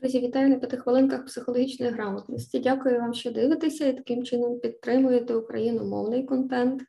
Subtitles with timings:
[0.00, 2.58] Друзі, вітаю на п'яти хвилинках психологічної грамотності.
[2.58, 6.82] Дякую вам, що дивитеся і таким чином підтримуєте україномовний контент,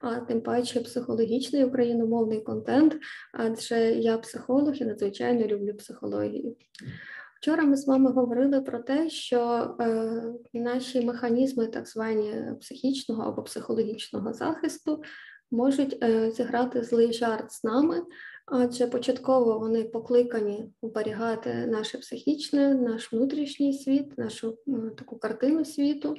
[0.00, 2.96] а тим паче психологічний україномовний контент,
[3.32, 6.56] адже я психолог і надзвичайно люблю психологію.
[7.40, 10.22] Вчора ми з вами говорили про те, що е,
[10.52, 15.02] наші механізми, так звані психічного або психологічного захисту,
[15.50, 18.02] можуть е, зіграти злий жарт з нами,
[18.46, 24.58] адже початково вони покликані оберігати наше психічне, наш внутрішній світ, нашу
[24.96, 26.16] таку картину світу.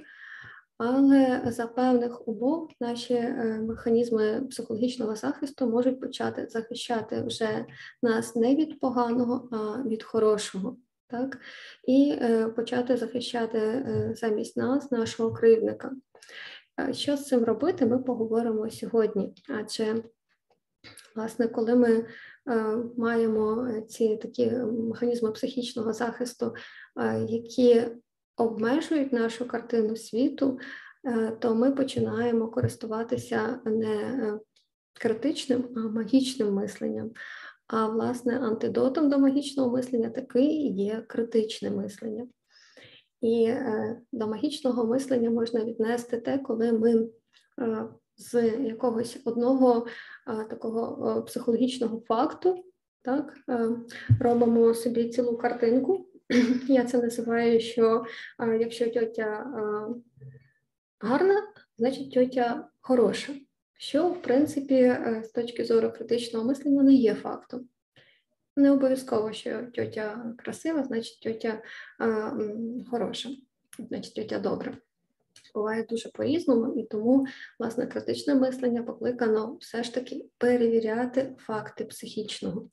[0.77, 7.65] Але за певних умов наші е, механізми психологічного захисту можуть почати захищати вже
[8.03, 11.37] нас не від поганого, а від хорошого, так
[11.87, 15.91] і е, почати захищати е, замість нас, нашого кривдника.
[16.91, 19.33] Що з цим робити, ми поговоримо сьогодні.
[19.49, 20.03] Адже,
[21.15, 22.05] власне, коли ми е,
[22.97, 24.51] маємо ці такі
[24.89, 26.53] механізми психічного захисту,
[26.99, 27.81] е, які
[28.37, 30.59] обмежують нашу картину світу,
[31.05, 34.39] е, то ми починаємо користуватися не
[34.93, 37.11] критичним, а магічним мисленням.
[37.67, 42.27] А власне антидотом до магічного мислення такий є критичне мислення.
[43.21, 47.07] І е, до магічного мислення можна віднести те, коли ми
[47.61, 49.87] е, з якогось одного
[50.27, 52.63] е, такого психологічного факту
[53.01, 53.33] так,
[54.19, 56.09] робимо собі цілу картинку.
[56.67, 58.05] Я це називаю, що
[58.59, 59.47] якщо тьотя
[60.99, 61.43] гарна,
[61.77, 63.33] значить тьотя хороша.
[63.79, 67.69] Що, в принципі, з точки зору критичного мислення не є фактом.
[68.55, 71.61] Не обов'язково, що тьотя красива, значить тьотя
[72.91, 73.29] хороша,
[73.79, 74.77] значить тьотя добра.
[75.57, 77.25] Буває дуже по-різному, і тому
[77.59, 82.69] власне критичне мислення покликано все ж таки перевіряти факти психічного.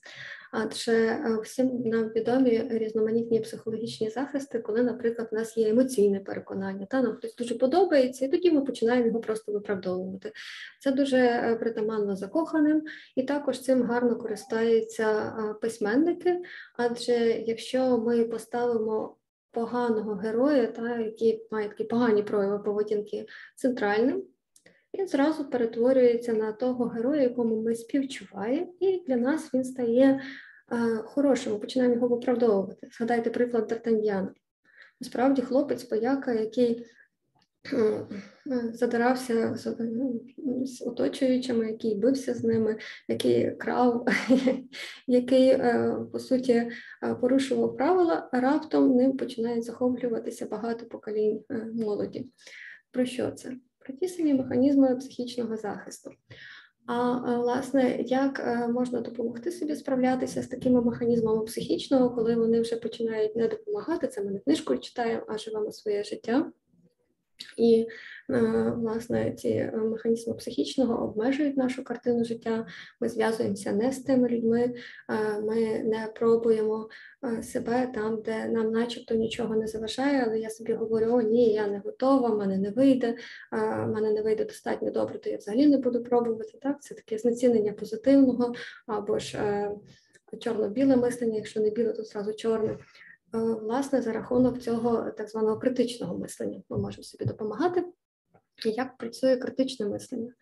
[0.52, 6.86] Адже е, всім нам відомі різноманітні психологічні захисти, коли, наприклад, у нас є емоційне переконання,
[6.86, 10.32] та нам хтось дуже подобається, і тоді ми починаємо його просто виправдовувати.
[10.80, 12.82] Це дуже е, притаманно закоханим,
[13.16, 16.42] і також цим гарно користаються е, письменники.
[16.76, 17.12] Адже
[17.46, 19.16] якщо ми поставимо
[19.54, 23.26] поганого героя, та який має такі погані прояви поведінки
[23.56, 24.22] центральним,
[24.98, 30.20] він зразу перетворюється на того героя, якому ми співчуваємо, і для нас він стає
[30.72, 32.88] е, хорошим, ми починаємо його виправдовувати.
[32.92, 34.28] Згадайте приклад Д'Артаньяна.
[35.00, 36.86] Насправді, хлопець пояка, який
[38.72, 39.76] задирався з,
[40.64, 42.76] з оточуючими, який бився з ними,
[43.08, 44.06] який крав,
[45.06, 46.70] який, е, по суті, е,
[47.20, 52.28] порушував правила, а раптом ним починають захоплюватися багато поколінь е, молоді.
[52.90, 53.52] Про що це?
[53.84, 56.10] про ті самі механізми психічного захисту.
[56.86, 62.76] А власне, як е, можна допомогти собі справлятися з такими механізмами психічного, коли вони вже
[62.76, 64.08] починають не допомагати?
[64.08, 66.52] Це ми не книжку читаємо, а живемо своє життя.
[67.56, 67.86] І
[68.30, 72.66] е, власне ці е, механізми психічного обмежують нашу картину життя.
[73.00, 74.74] Ми зв'язуємося не з тими людьми,
[75.10, 76.88] е, ми не пробуємо
[77.42, 81.66] себе там, де нам, начебто, нічого не заважає, але я собі говорю: о, ні, я
[81.66, 83.16] не готова, в мене не вийде,
[83.52, 86.58] в мене не вийде достатньо добре, то я взагалі не буду пробувати.
[86.62, 88.54] Так, це таке знецінення позитивного
[88.86, 89.38] або ж
[90.40, 92.78] чорно-біле мислення, якщо не біле, то зразу чорне.
[93.34, 97.84] Е, власне, за рахунок цього так званого критичного мислення ми можемо собі допомагати.
[98.64, 100.32] Як працює критичне мислення?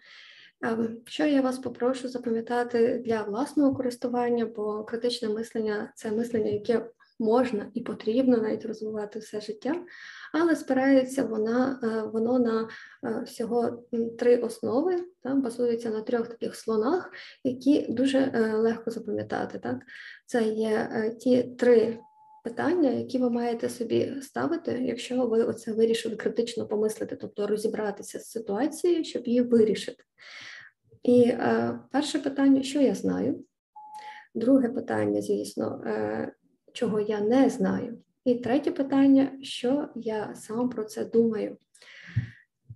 [0.64, 6.91] Ем, що я вас попрошу запам'ятати для власного користування, бо критичне мислення це мислення, яке
[7.19, 9.74] можна і потрібно навіть розвивати все життя,
[10.32, 12.69] але спирається вона, е, воно на
[13.04, 13.84] е, всього
[14.19, 17.10] три основи, там, базується на трьох таких слонах,
[17.44, 19.59] які дуже легко запам'ятати.
[19.59, 19.76] Так?
[20.26, 20.88] Це є
[21.20, 21.98] ті три
[22.42, 28.30] питання, які ви маєте собі ставити, якщо ви оце вирішили критично помислити, тобто розібратися з
[28.30, 30.04] ситуацією, щоб її вирішити.
[31.03, 33.44] І е, перше питання, що я знаю?
[34.34, 36.33] Друге питання, звісно, е,
[36.72, 37.98] чого я не знаю.
[38.24, 41.56] І третє питання, що я сам про це думаю.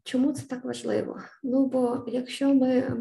[0.06, 1.20] Чому це так важливо?
[1.42, 2.96] Ну бо якщо ми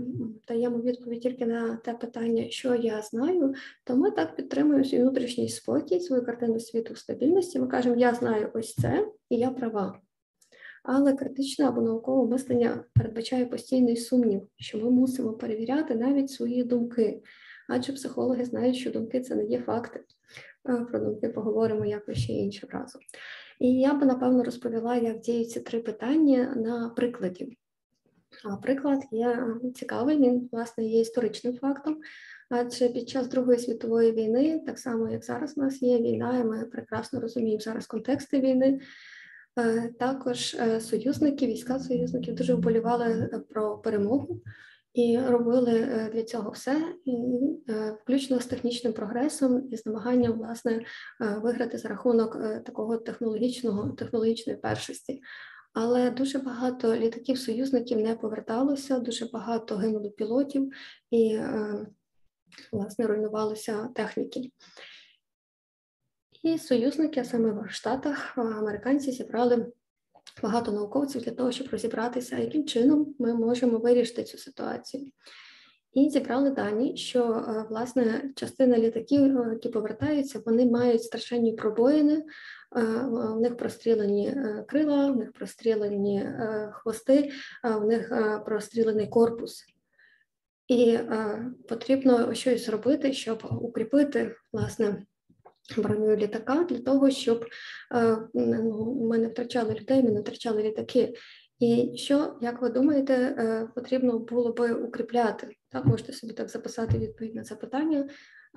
[0.48, 3.54] даємо відповідь тільки на те питання, що я знаю,
[3.84, 7.60] то ми так підтримуємо свій внутрішній спокій, свою картину світу стабільності.
[7.60, 10.00] Ми кажемо, я знаю ось це і я права.
[10.84, 17.22] Але критичне або наукове мислення передбачає постійний сумнів, що ми мусимо перевіряти навіть свої думки,
[17.70, 20.04] адже психологи знають, що думки це не є факти.
[20.64, 23.02] Про думки поговоримо якось ще іншим разом.
[23.60, 27.58] І я би напевно розповіла, як діють ці три питання на прикладі.
[28.44, 31.98] А приклад є цікавий, він, власне, є історичним фактом.
[32.50, 36.44] Адже під час Другої світової війни, так само як зараз у нас є війна, і
[36.44, 38.80] ми прекрасно розуміємо зараз контексти війни.
[39.60, 44.42] Е, також е, союзники, війська союзників дуже вболівали е, про перемогу
[44.96, 45.72] і робили
[46.14, 46.96] для цього все,
[48.02, 50.86] включно з технічним прогресом і з намаганням власне
[51.20, 55.22] виграти за рахунок такого технологічного технологічної першості.
[55.74, 60.72] Але дуже багато літаків союзників не поверталося, дуже багато гинуло пілотів
[61.12, 61.40] і
[62.72, 64.52] власне руйнувалися техніки.
[66.44, 69.72] І союзники, саме в Штатах, американці зібрали
[70.44, 75.12] багато науковців для того, щоб розібратися, яким чином ми можемо вирішити цю ситуацію.
[75.94, 82.24] І зібрали дані, що власне частина літаків, які повертаються, вони мають страшенні пробоїни,
[83.06, 87.32] в них прострілені е, крила, в них прострілені е, хвости,
[87.64, 88.14] в них
[88.46, 89.66] прострілений корпус.
[90.68, 91.00] І
[91.70, 95.06] потрібно щось зробити, щоб укріпити власне
[95.78, 97.46] броню літака для того, щоб
[97.96, 101.14] е, ну, ми не втрачали людей, ми не втрачали літаки.
[101.60, 105.56] І що, як ви думаєте, е, потрібно було би укріпляти?
[105.70, 108.10] Так, можете собі так записати відповідь на це питання,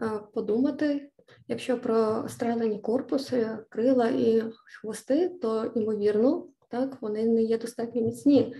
[0.02, 1.10] е, подумати.
[1.48, 4.42] Якщо про стрелені корпуси, крила і
[4.80, 8.56] хвости, то ймовірно, так вони не є достатньо міцні.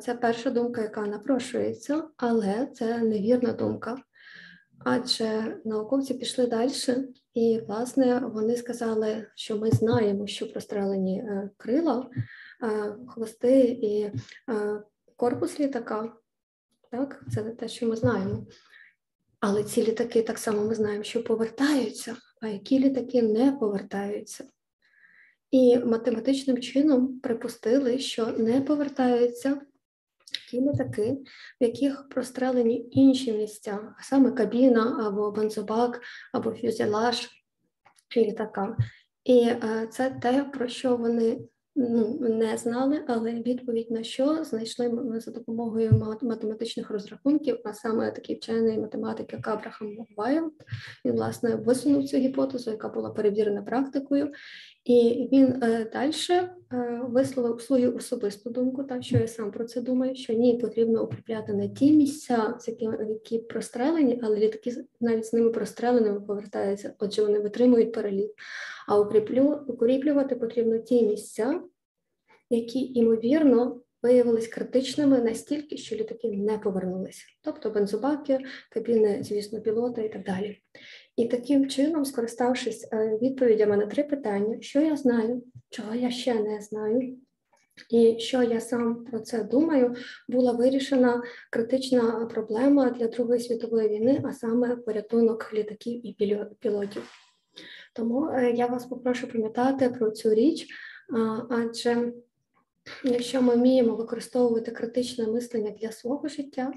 [0.00, 3.96] Це перша думка, яка напрошується, але це невірна думка.
[4.84, 6.70] Адже науковці пішли далі,
[7.38, 12.10] і, власне, вони сказали, що ми знаємо, що прострелені е, крила,
[12.62, 14.12] е, хвости і е,
[15.16, 16.12] корпус літака.
[16.90, 18.46] Так, це те, що ми знаємо.
[19.40, 24.44] Але ці літаки так само ми знаємо, що повертаються, а які літаки не повертаються.
[25.50, 29.60] І математичним чином припустили, що не повертаються
[30.50, 31.18] ті літаки,
[31.60, 36.00] в яких прострелені інші місця, саме кабіна або бензобак,
[36.32, 37.28] або фюзелаж
[38.16, 38.76] літака.
[39.24, 41.40] І е, це те, про що вони
[41.76, 48.10] ну, не знали, але відповідь на що знайшли ми за допомогою математичних розрахунків, а саме
[48.10, 50.52] такий вчений математик, як Абрахам Вайлд.
[51.04, 54.32] Він власне висунув цю гіпотезу, яка була перевірена практикою,
[54.88, 59.80] і він е, далі е, висловив свою особисту думку, так що я сам про це
[59.80, 62.68] думаю, що ні, потрібно укріпляти не ті місця, з
[63.08, 68.30] які прострелені, але літаки навіть з ними простреленими повертаються, отже, вони витримують переліт.
[68.86, 71.62] А укріплю, укріплювати потрібно ті місця,
[72.50, 78.38] які ймовірно виявились критичними настільки, що літаки не повернулися, тобто бензобаки,
[78.70, 80.58] кабіни, звісно, пілота і так далі.
[81.18, 86.34] І таким чином, скориставшись е, відповідями на три питання, що я знаю, чого я ще
[86.34, 87.16] не знаю,
[87.90, 89.94] і що я сам про це думаю,
[90.28, 96.16] була вирішена критична проблема для Другої світової війни, а саме порятунок літаків і
[96.60, 97.10] пілотів.
[97.94, 100.66] Тому е, я вас попрошу пам'ятати про цю річ,
[101.50, 102.12] адже
[103.04, 106.72] якщо ми вміємо використовувати критичне мислення для свого життя,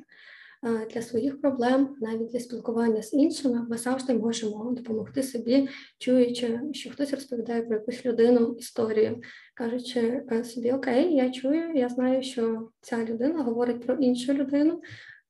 [0.93, 6.89] для своїх проблем, навіть для спілкування з іншими, ми завжди можемо допомогти собі, чуючи, що
[6.89, 9.21] хтось розповідає про якусь людину історію,
[9.53, 14.81] кажучи е, собі, окей, я чую, я знаю, що ця людина говорить про іншу людину.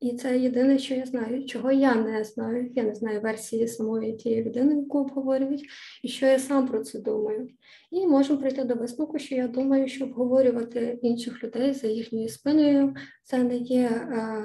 [0.02, 2.72] І це єдине, що я знаю, чого я не знаю.
[2.76, 5.66] Я не знаю версії самої тієї людини, яку обговорюють,
[6.04, 7.50] і що я сам про це думаю.
[7.92, 12.96] І можемо прийти до висновку, що я думаю, що обговорювати інших людей за їхньою спиною
[13.24, 14.44] це не є е,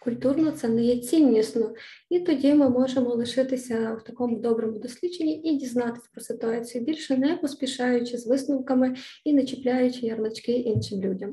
[0.00, 1.74] культурно, це не є ціннісно.
[2.10, 7.36] І тоді ми можемо лишитися в такому доброму дослідженні і дізнатися про ситуацію більше, не
[7.36, 11.32] поспішаючи з висновками і не чіпляючи ярлички іншим людям.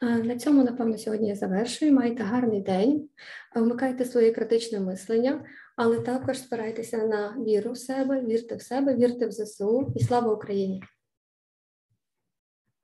[0.00, 1.92] На цьому, напевно, сьогодні я завершую.
[1.92, 3.08] Майте гарний день,
[3.54, 5.44] вмикайте своє критичне мислення,
[5.76, 10.34] але також спирайтеся на віру в себе, вірте в себе, вірте в ЗСУ і слава
[10.34, 10.82] Україні!